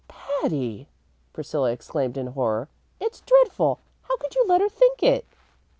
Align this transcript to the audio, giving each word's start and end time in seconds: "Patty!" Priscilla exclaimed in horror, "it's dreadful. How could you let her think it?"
"Patty!" 0.07 0.87
Priscilla 1.31 1.71
exclaimed 1.71 2.17
in 2.17 2.25
horror, 2.33 2.69
"it's 2.99 3.21
dreadful. 3.21 3.77
How 4.01 4.17
could 4.17 4.33
you 4.33 4.43
let 4.47 4.59
her 4.61 4.67
think 4.69 5.03
it?" 5.03 5.27